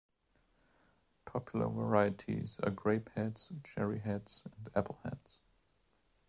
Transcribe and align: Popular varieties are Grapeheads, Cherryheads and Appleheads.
Popular 1.25 1.67
varieties 1.69 2.59
are 2.63 2.71
Grapeheads, 2.71 3.51
Cherryheads 3.63 4.41
and 4.45 4.73
Appleheads. 4.73 5.41